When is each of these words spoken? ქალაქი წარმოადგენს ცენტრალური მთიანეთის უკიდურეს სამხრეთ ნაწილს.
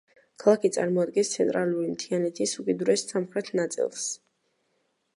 ქალაქი 0.43 0.71
წარმოადგენს 0.77 1.29
ცენტრალური 1.33 1.91
მთიანეთის 1.97 2.57
უკიდურეს 2.65 3.07
სამხრეთ 3.13 3.55
ნაწილს. 3.63 4.13